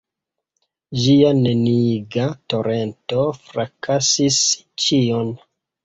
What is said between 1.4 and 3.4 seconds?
neniiga torento